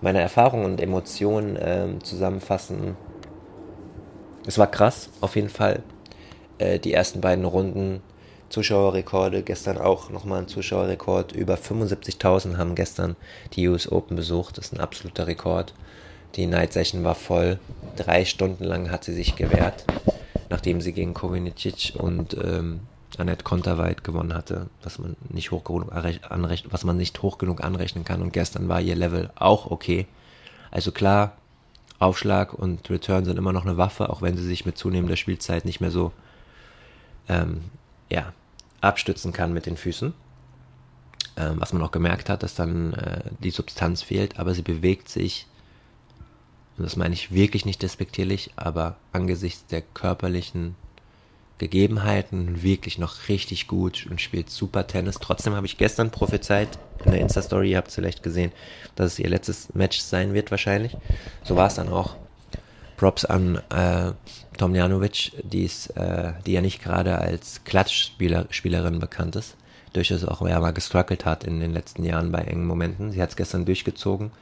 [0.00, 2.96] meine Erfahrungen und Emotionen äh, zusammenfassen.
[4.46, 5.84] Es war krass, auf jeden Fall
[6.58, 8.02] äh, die ersten beiden Runden
[8.48, 11.32] Zuschauerrekorde, gestern auch nochmal ein Zuschauerrekord.
[11.32, 13.16] Über 75.000 haben gestern
[13.54, 14.58] die US Open besucht.
[14.58, 15.74] Das ist ein absoluter Rekord.
[16.36, 17.58] Die Night Session war voll.
[17.96, 19.84] Drei Stunden lang hat sie sich gewehrt,
[20.50, 22.80] nachdem sie gegen Kovinicic und ähm,
[23.18, 27.62] Annette Konterweit gewonnen hatte, was man nicht hoch genug anrechnen, was man nicht hoch genug
[27.62, 28.22] anrechnen kann.
[28.22, 30.06] Und gestern war ihr Level auch okay.
[30.70, 31.36] Also klar,
[31.98, 35.64] Aufschlag und Return sind immer noch eine Waffe, auch wenn sie sich mit zunehmender Spielzeit
[35.64, 36.12] nicht mehr so
[37.28, 37.62] ähm,
[38.10, 38.32] ja,
[38.80, 40.14] abstützen kann mit den Füßen.
[41.36, 45.08] Ähm, was man auch gemerkt hat, dass dann äh, die Substanz fehlt, aber sie bewegt
[45.08, 45.46] sich,
[46.76, 50.76] und das meine ich wirklich nicht despektierlich, aber angesichts der körperlichen
[51.58, 55.18] Gegebenheiten wirklich noch richtig gut und spielt super Tennis.
[55.20, 58.52] Trotzdem habe ich gestern prophezeit in der Insta-Story, ihr habt es vielleicht gesehen,
[58.96, 60.96] dass es ihr letztes Match sein wird wahrscheinlich.
[61.42, 62.16] So war es dann auch.
[62.96, 64.12] Props an äh,
[64.56, 69.56] Tomljanovic, die, ist, äh, die ja nicht gerade als Klatschspielerin bekannt ist.
[69.92, 73.12] Durchaus auch ja, mal gestruggelt hat in den letzten Jahren bei engen Momenten.
[73.12, 74.32] Sie hat es gestern durchgezogen.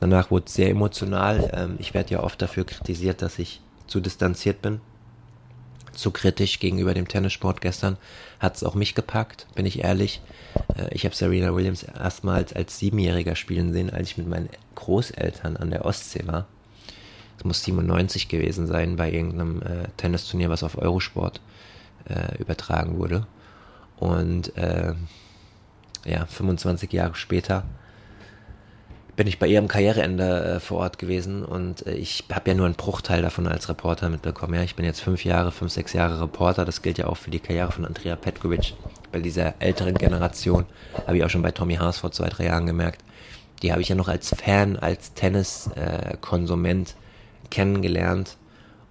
[0.00, 1.50] Danach wurde es sehr emotional.
[1.54, 4.80] Ähm, ich werde ja oft dafür kritisiert, dass ich zu distanziert bin
[5.96, 7.96] zu kritisch gegenüber dem Tennissport gestern.
[8.38, 10.20] Hat es auch mich gepackt, bin ich ehrlich.
[10.76, 15.56] Äh, ich habe Serena Williams erstmals als Siebenjähriger spielen sehen, als ich mit meinen Großeltern
[15.56, 16.46] an der Ostsee war.
[17.38, 21.40] Es muss 97 gewesen sein bei irgendeinem äh, Tennisturnier, was auf Eurosport
[22.08, 23.26] äh, übertragen wurde.
[23.96, 24.94] Und äh,
[26.04, 27.64] ja, 25 Jahre später
[29.16, 32.66] bin ich bei ihrem Karriereende äh, vor Ort gewesen und äh, ich habe ja nur
[32.66, 34.54] einen Bruchteil davon als Reporter mitbekommen.
[34.54, 36.66] Ja, ich bin jetzt fünf Jahre, fünf, sechs Jahre Reporter.
[36.66, 38.74] Das gilt ja auch für die Karriere von Andrea Petkovic.
[39.12, 40.66] Bei dieser älteren Generation
[41.06, 43.02] habe ich auch schon bei Tommy Haas vor zwei, drei Jahren gemerkt.
[43.62, 47.05] Die habe ich ja noch als Fan, als Tenniskonsument äh,
[47.50, 48.36] kennengelernt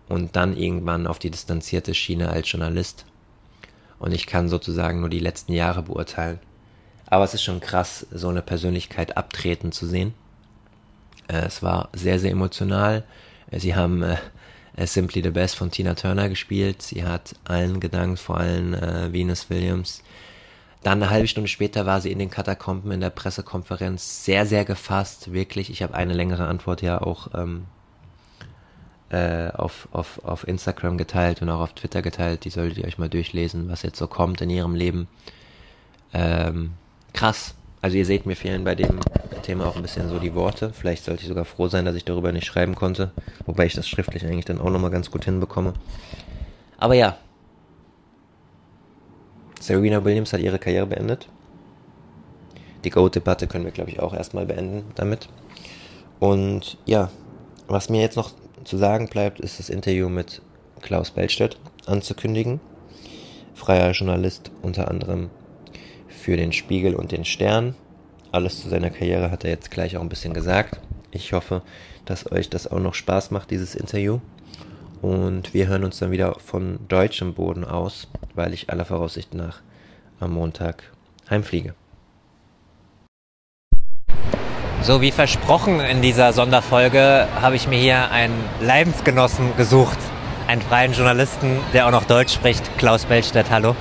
[0.07, 3.05] und dann irgendwann auf die distanzierte Schiene als Journalist.
[3.99, 6.39] Und ich kann sozusagen nur die letzten Jahre beurteilen.
[7.07, 10.13] Aber es ist schon krass, so eine Persönlichkeit abtreten zu sehen.
[11.27, 13.03] Äh, es war sehr, sehr emotional.
[13.51, 14.17] Äh, sie haben äh,
[14.85, 16.81] Simply the Best von Tina Turner gespielt.
[16.81, 20.03] Sie hat allen gedankt, vor allem äh, Venus Williams.
[20.83, 24.65] Dann eine halbe Stunde später war sie in den Katakomben in der Pressekonferenz sehr, sehr
[24.65, 25.71] gefasst, wirklich.
[25.71, 27.65] Ich habe eine längere Antwort ja auch ähm,
[29.09, 32.45] äh, auf, auf, auf Instagram geteilt und auch auf Twitter geteilt.
[32.45, 35.07] Die solltet ihr euch mal durchlesen, was jetzt so kommt in ihrem Leben.
[36.13, 36.73] Ähm,
[37.13, 37.55] krass.
[37.81, 38.99] Also ihr seht, mir fehlen bei dem
[39.43, 40.71] Thema auch ein bisschen so die Worte.
[40.73, 43.11] Vielleicht sollte ich sogar froh sein, dass ich darüber nicht schreiben konnte.
[43.45, 45.73] Wobei ich das schriftlich eigentlich dann auch nochmal ganz gut hinbekomme.
[46.77, 47.17] Aber ja.
[49.59, 51.27] Serena Williams hat ihre Karriere beendet.
[52.83, 55.29] Die Goat-Debatte können wir, glaube ich, auch erstmal beenden damit.
[56.19, 57.11] Und ja,
[57.67, 58.31] was mir jetzt noch
[58.65, 60.41] zu sagen bleibt, ist das Interview mit
[60.81, 62.59] Klaus Bellstedt anzukündigen.
[63.53, 65.29] Freier Journalist unter anderem
[66.07, 67.75] für den Spiegel und den Stern.
[68.31, 70.81] Alles zu seiner Karriere hat er jetzt gleich auch ein bisschen gesagt.
[71.11, 71.61] Ich hoffe,
[72.03, 74.19] dass euch das auch noch Spaß macht, dieses Interview.
[75.01, 79.61] Und wir hören uns dann wieder von deutschem Boden aus, weil ich aller Voraussicht nach
[80.19, 80.91] am Montag
[81.29, 81.75] heimfliege.
[84.85, 89.97] So wie versprochen in dieser Sonderfolge habe ich mir hier einen Leidensgenossen gesucht.
[90.45, 92.77] Einen freien Journalisten, der auch noch Deutsch spricht.
[92.77, 93.75] Klaus Bellstedt, hallo.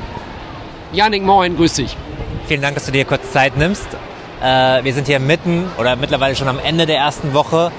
[0.95, 1.95] Janik, moin, grüß dich.
[2.47, 3.87] Vielen Dank, dass du dir kurz Zeit nimmst.
[4.43, 7.71] Äh, wir sind hier mitten oder mittlerweile schon am Ende der ersten Woche.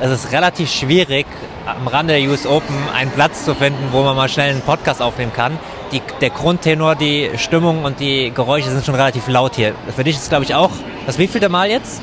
[0.00, 1.26] Es ist relativ schwierig,
[1.66, 5.02] am Rande der US Open einen Platz zu finden, wo man mal schnell einen Podcast
[5.02, 5.58] aufnehmen kann.
[5.90, 9.74] Die, der Grundtenor, die Stimmung und die Geräusche sind schon relativ laut hier.
[9.96, 10.70] Für dich ist es, glaube ich, auch
[11.06, 12.00] das wievielte Mal jetzt?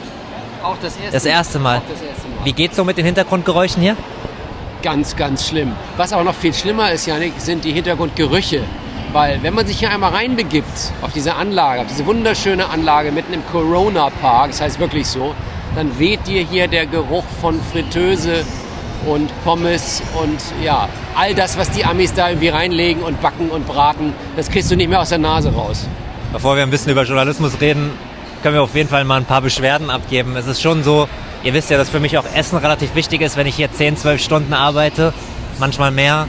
[0.63, 1.81] Auch das erste, das erste Mal.
[1.87, 2.45] Das erste Mal.
[2.45, 3.95] Wie geht's so mit den Hintergrundgeräuschen hier?
[4.81, 5.73] Ganz, ganz schlimm.
[5.97, 8.63] Was auch noch viel schlimmer ist, Janik, sind die Hintergrundgerüche.
[9.13, 13.33] Weil wenn man sich hier einmal reinbegibt auf diese Anlage, auf diese wunderschöne Anlage mitten
[13.33, 15.33] im Corona Park, das heißt wirklich so,
[15.75, 18.43] dann weht dir hier der Geruch von Fritteuse
[19.05, 23.65] und Pommes und ja, all das, was die Amis da irgendwie reinlegen und backen und
[23.67, 25.87] braten, das kriegst du nicht mehr aus der Nase raus.
[26.33, 27.91] Bevor wir ein bisschen über Journalismus reden,
[28.43, 30.35] können wir auf jeden Fall mal ein paar Beschwerden abgeben.
[30.35, 31.07] Es ist schon so,
[31.43, 33.97] ihr wisst ja, dass für mich auch Essen relativ wichtig ist, wenn ich hier 10,
[33.97, 35.13] 12 Stunden arbeite,
[35.59, 36.27] manchmal mehr.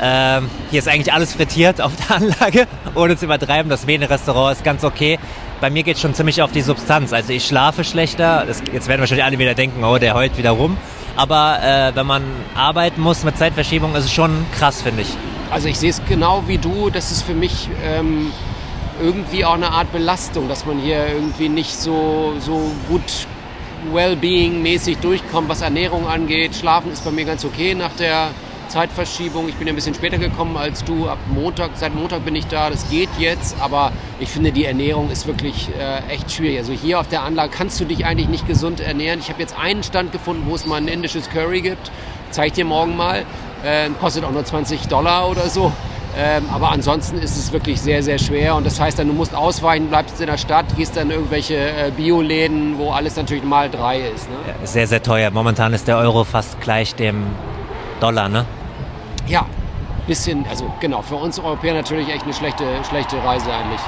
[0.00, 3.68] Ähm, hier ist eigentlich alles frittiert auf der Anlage, ohne zu übertreiben.
[3.68, 5.18] Das Vene-Restaurant ist ganz okay.
[5.60, 7.12] Bei mir geht es schon ziemlich auf die Substanz.
[7.12, 8.44] Also ich schlafe schlechter.
[8.46, 10.76] Das, jetzt werden wahrscheinlich alle wieder denken, oh, der heult wieder rum.
[11.16, 12.22] Aber äh, wenn man
[12.54, 15.08] arbeiten muss mit Zeitverschiebung, ist es schon krass, finde ich.
[15.50, 16.90] Also ich sehe es genau wie du.
[16.90, 18.30] Das ist für mich ähm,
[19.00, 23.26] irgendwie auch eine Art Belastung, dass man hier irgendwie nicht so, so gut
[23.92, 26.54] Wellbeing-mäßig durchkommt, was Ernährung angeht.
[26.54, 28.30] Schlafen ist bei mir ganz okay nach der
[28.68, 29.48] Zeitverschiebung.
[29.48, 31.08] Ich bin ja ein bisschen später gekommen als du.
[31.08, 32.70] Ab Montag, seit Montag bin ich da.
[32.70, 36.58] Das geht jetzt, aber ich finde, die Ernährung ist wirklich äh, echt schwierig.
[36.58, 39.20] Also hier auf der Anlage kannst du dich eigentlich nicht gesund ernähren.
[39.20, 41.90] Ich habe jetzt einen Stand gefunden, wo es mal ein indisches Curry gibt.
[42.30, 43.24] Zeig dir morgen mal.
[43.64, 45.72] Äh, kostet auch nur 20 Dollar oder so.
[46.20, 48.56] Ähm, aber ansonsten ist es wirklich sehr, sehr schwer.
[48.56, 51.54] Und das heißt dann, du musst ausweichen, bleibst in der Stadt, gehst dann in irgendwelche
[51.54, 54.28] äh, Bioläden, wo alles natürlich mal drei ist.
[54.28, 54.36] Ne?
[54.48, 55.30] Ja, sehr, sehr teuer.
[55.30, 57.24] Momentan ist der Euro fast gleich dem
[58.00, 58.46] Dollar, ne?
[59.28, 59.46] Ja,
[60.08, 63.80] bisschen, also genau, für uns Europäer natürlich echt eine schlechte, schlechte Reise eigentlich.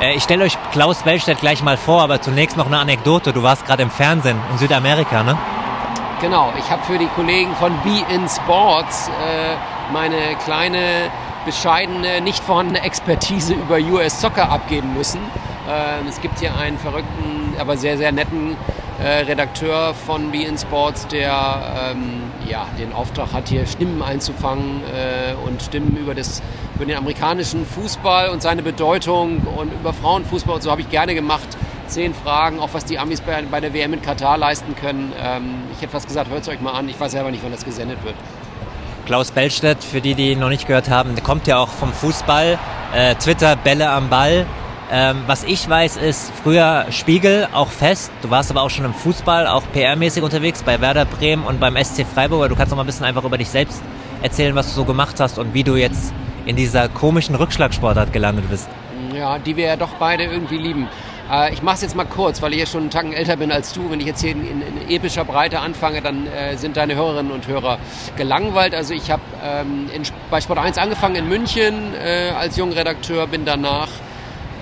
[0.00, 3.32] Äh, ich stelle euch Klaus Wellstedt gleich mal vor, aber zunächst noch eine Anekdote.
[3.32, 5.38] Du warst gerade im Fernsehen in Südamerika, ne?
[6.20, 11.10] Genau, ich habe für die Kollegen von Be in Sports äh, meine kleine,
[11.44, 15.20] bescheidene, nicht vorhandene Expertise über US Soccer abgeben müssen.
[15.68, 18.56] Äh, es gibt hier einen verrückten, aber sehr, sehr netten
[19.02, 24.82] äh, Redakteur von Be in Sports, der ähm, ja, den Auftrag hat, hier Stimmen einzufangen
[24.84, 26.42] äh, und Stimmen über, das,
[26.76, 31.14] über den amerikanischen Fußball und seine Bedeutung und über Frauenfußball und so habe ich gerne
[31.14, 31.48] gemacht.
[31.86, 35.12] Zehn Fragen, auch was die Amis bei, bei der WM in Katar leisten können.
[35.20, 36.88] Ähm, ich hätte fast gesagt, hört es euch mal an.
[36.88, 38.14] Ich weiß selber nicht, wann das gesendet wird.
[39.06, 41.92] Klaus Bellstedt, für die, die ihn noch nicht gehört haben, der kommt ja auch vom
[41.92, 42.58] Fußball.
[42.94, 44.46] Äh, Twitter, Bälle am Ball.
[44.90, 48.10] Ähm, was ich weiß, ist früher Spiegel, auch fest.
[48.22, 51.76] Du warst aber auch schon im Fußball, auch PR-mäßig unterwegs bei Werder Bremen und beim
[51.76, 52.48] SC Freiburg.
[52.48, 53.82] Du kannst noch mal ein bisschen einfach über dich selbst
[54.22, 56.12] erzählen, was du so gemacht hast und wie du jetzt
[56.46, 58.68] in dieser komischen Rückschlagsportart gelandet bist.
[59.14, 60.88] Ja, die wir ja doch beide irgendwie lieben.
[61.30, 63.52] Äh, ich mache es jetzt mal kurz, weil ich ja schon einen Tacken älter bin
[63.52, 63.90] als du.
[63.90, 67.32] Wenn ich jetzt hier in, in, in epischer Breite anfange, dann äh, sind deine Hörerinnen
[67.32, 67.78] und Hörer
[68.16, 68.74] gelangweilt.
[68.74, 69.88] Also ich habe ähm,
[70.30, 73.88] bei Sport 1 angefangen in München äh, als junger Redakteur, bin danach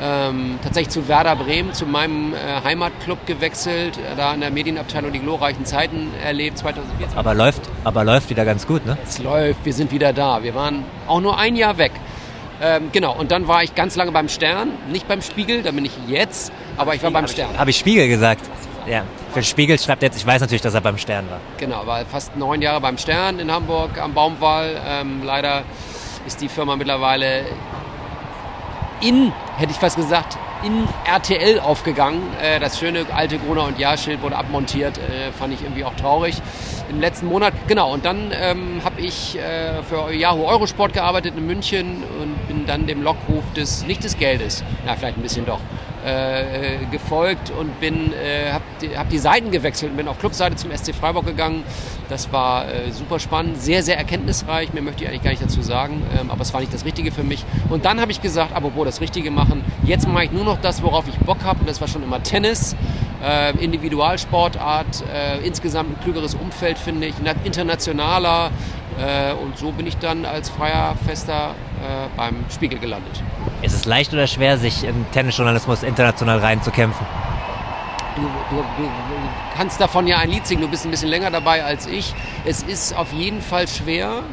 [0.02, 5.12] ähm, tatsächlich zu Werder Bremen, zu meinem äh, Heimatclub gewechselt, äh, da in der Medienabteilung
[5.12, 7.16] die glorreichen Zeiten erlebt 2014.
[7.16, 8.98] Aber läuft, aber läuft wieder ganz gut, ne?
[9.04, 10.42] Es läuft, wir sind wieder da.
[10.42, 11.92] Wir waren auch nur ein Jahr weg.
[12.64, 15.84] Ähm, genau, und dann war ich ganz lange beim Stern, nicht beim Spiegel, da bin
[15.84, 17.58] ich jetzt, aber ich war beim Stern.
[17.58, 18.48] Habe ich Spiegel gesagt?
[18.86, 21.40] Ja, für Spiegel schreibt jetzt, ich weiß natürlich, dass er beim Stern war.
[21.58, 24.80] Genau, war fast neun Jahre beim Stern in Hamburg am Baumwall.
[24.86, 25.64] Ähm, leider
[26.24, 27.44] ist die Firma mittlerweile
[29.02, 32.22] in, hätte ich fast gesagt, in RTL aufgegangen.
[32.40, 36.40] Äh, das schöne alte Gruner und Jahr-Schild wurde abmontiert, äh, fand ich irgendwie auch traurig.
[36.88, 41.46] Im letzten Monat, genau, und dann ähm, habe ich äh, für Yahoo Eurosport gearbeitet in
[41.46, 45.60] München und bin dann dem Lockruf des, nicht des Geldes, na vielleicht ein bisschen doch,
[46.04, 48.64] äh, gefolgt und bin, äh, habe
[48.96, 51.62] hab die Seiten gewechselt und bin auf Clubseite zum SC Freiburg gegangen.
[52.08, 54.72] Das war äh, super spannend, sehr, sehr erkenntnisreich.
[54.72, 57.12] Mehr möchte ich eigentlich gar nicht dazu sagen, ähm, aber es war nicht das Richtige
[57.12, 57.44] für mich.
[57.70, 60.82] Und dann habe ich gesagt, apropos das Richtige machen, jetzt mache ich nur noch das,
[60.82, 61.60] worauf ich Bock habe.
[61.60, 62.76] Und das war schon immer Tennis,
[63.24, 68.50] äh, Individualsportart, äh, insgesamt ein klügeres Umfeld, finde ich, internationaler.
[68.98, 73.22] Äh, und so bin ich dann als freier Fester äh, beim Spiegel gelandet.
[73.62, 77.06] Ist es leicht oder schwer, sich in Tennisjournalismus international reinzukämpfen?
[78.16, 78.90] Du, du, du,
[79.56, 82.12] kannst davon ja ein Lied singen, du bist ein bisschen länger dabei als ich.
[82.44, 84.24] Es ist auf jeden Fall schwer,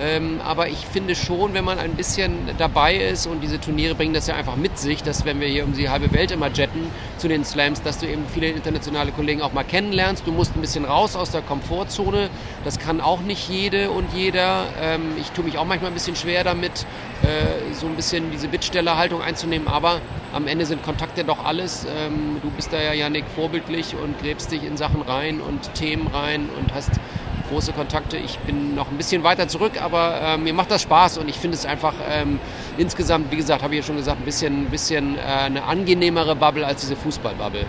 [0.00, 4.14] ähm, aber ich finde schon, wenn man ein bisschen dabei ist und diese Turniere bringen
[4.14, 6.90] das ja einfach mit sich, dass wenn wir hier um die halbe Welt immer jetten
[7.16, 10.26] zu den Slams, dass du eben viele internationale Kollegen auch mal kennenlernst.
[10.26, 12.30] Du musst ein bisschen raus aus der Komfortzone.
[12.64, 14.66] Das kann auch nicht jede und jeder.
[14.80, 16.86] Ähm, ich tue mich auch manchmal ein bisschen schwer damit,
[17.22, 20.00] äh, so ein bisschen diese Bittstellerhaltung einzunehmen, aber
[20.32, 21.86] am Ende sind Kontakte doch alles.
[21.98, 26.06] Ähm, du bist da ja, Janik, vorbildlich und gräbst dich in Sachen rein und Themen
[26.08, 26.90] rein und hast
[27.48, 28.16] große Kontakte.
[28.16, 31.36] Ich bin noch ein bisschen weiter zurück, aber äh, mir macht das Spaß und ich
[31.36, 32.38] finde es einfach ähm,
[32.76, 36.66] insgesamt, wie gesagt, habe ich ja schon gesagt, ein bisschen, bisschen äh, eine angenehmere Bubble
[36.66, 37.66] als diese Fußballbubble.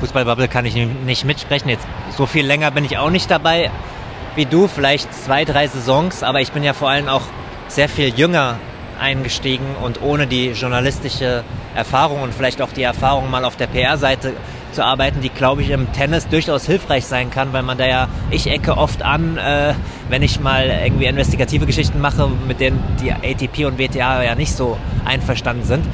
[0.00, 1.68] Fußballbubble kann ich nicht mitsprechen.
[1.68, 3.70] Jetzt so viel länger bin ich auch nicht dabei
[4.34, 7.22] wie du, vielleicht zwei, drei Saisons, aber ich bin ja vor allem auch
[7.68, 8.58] sehr viel jünger
[8.98, 14.34] eingestiegen und ohne die journalistische Erfahrung und vielleicht auch die Erfahrung mal auf der PR-Seite
[14.72, 18.08] zu arbeiten, die, glaube ich, im Tennis durchaus hilfreich sein kann, weil man da ja,
[18.30, 19.74] ich ecke oft an, äh,
[20.08, 24.52] wenn ich mal irgendwie investigative Geschichten mache, mit denen die ATP und WTA ja nicht
[24.52, 25.84] so einverstanden sind.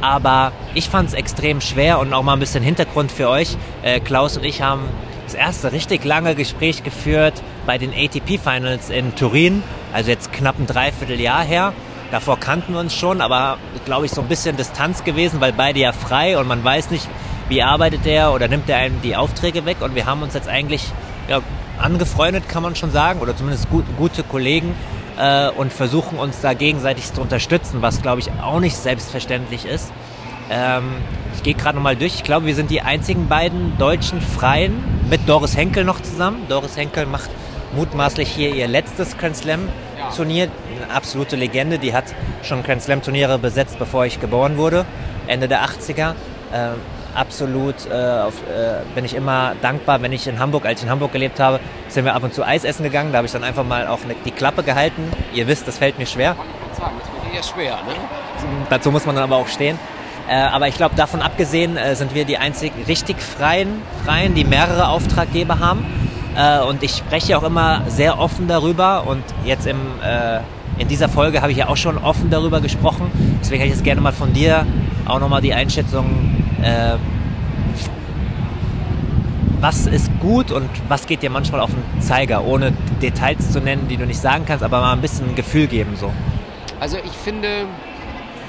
[0.00, 3.56] Aber ich fand es extrem schwer und auch mal ein bisschen Hintergrund für euch.
[3.82, 4.82] Äh, Klaus und ich haben
[5.24, 10.58] das erste richtig lange Gespräch geführt bei den ATP Finals in Turin, also jetzt knapp
[10.58, 11.72] ein Dreivierteljahr her.
[12.10, 15.80] Davor kannten wir uns schon, aber glaube ich so ein bisschen Distanz gewesen, weil beide
[15.80, 17.06] ja frei und man weiß nicht,
[17.48, 19.78] wie arbeitet der oder nimmt er einem die Aufträge weg?
[19.80, 20.84] Und wir haben uns jetzt eigentlich
[21.28, 21.40] ja,
[21.78, 24.74] angefreundet, kann man schon sagen, oder zumindest gut, gute Kollegen
[25.18, 29.90] äh, und versuchen uns da gegenseitig zu unterstützen, was glaube ich auch nicht selbstverständlich ist.
[30.50, 30.84] Ähm,
[31.34, 32.16] ich gehe gerade nochmal durch.
[32.16, 36.46] Ich glaube, wir sind die einzigen beiden deutschen Freien mit Doris Henkel noch zusammen.
[36.48, 37.30] Doris Henkel macht
[37.74, 39.68] mutmaßlich hier ihr letztes Grand Slam
[40.16, 40.48] Turnier.
[40.74, 42.04] Eine absolute Legende, die hat
[42.42, 44.86] schon Grand Slam Turniere besetzt, bevor ich geboren wurde,
[45.26, 46.10] Ende der 80er.
[46.52, 46.70] Äh,
[47.18, 50.90] absolut äh, auf, äh, bin ich immer dankbar, wenn ich in Hamburg, als ich in
[50.90, 53.12] Hamburg gelebt habe, sind wir ab und zu Eis essen gegangen.
[53.12, 55.10] Da habe ich dann einfach mal auch ne, die Klappe gehalten.
[55.34, 56.36] Ihr wisst, das fällt mir schwer.
[56.70, 57.94] Das wird eher schwer, ne?
[58.70, 59.78] Dazu muss man dann aber auch stehen.
[60.28, 64.44] Äh, aber ich glaube, davon abgesehen äh, sind wir die einzig richtig Freien, Freien, die
[64.44, 65.84] mehrere Auftraggeber haben.
[66.36, 69.06] Äh, und ich spreche auch immer sehr offen darüber.
[69.06, 70.40] Und jetzt im, äh,
[70.78, 73.10] in dieser Folge habe ich ja auch schon offen darüber gesprochen.
[73.40, 74.66] Deswegen hätte ich jetzt gerne mal von dir
[75.06, 76.96] auch nochmal die Einschätzung, äh,
[79.60, 83.88] was ist gut und was geht dir manchmal auf den Zeiger, ohne Details zu nennen,
[83.88, 86.12] die du nicht sagen kannst, aber mal ein bisschen ein Gefühl geben so.
[86.80, 87.66] Also ich finde,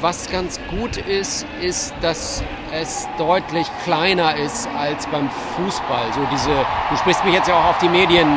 [0.01, 6.13] was ganz gut ist, ist, dass es deutlich kleiner ist als beim Fußball.
[6.13, 6.51] So diese,
[6.89, 8.27] du sprichst mich jetzt ja auch auf die Medien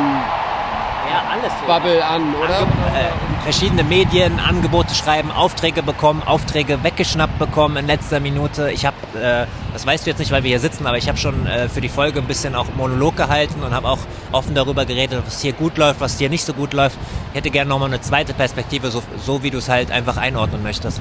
[1.10, 1.52] Ja, alles.
[1.66, 2.60] Bubble an, oder?
[2.60, 3.10] Äh,
[3.42, 8.70] verschiedene Medien Angebote schreiben, Aufträge bekommen, Aufträge weggeschnappt bekommen in letzter Minute.
[8.70, 11.18] Ich habe, äh, das weißt du jetzt nicht, weil wir hier sitzen, aber ich habe
[11.18, 14.84] schon äh, für die Folge ein bisschen auch Monolog gehalten und habe auch offen darüber
[14.84, 16.98] geredet, was hier gut läuft, was hier nicht so gut läuft.
[17.30, 20.62] Ich hätte gerne nochmal eine zweite Perspektive, so, so wie du es halt einfach einordnen
[20.62, 21.00] möchtest.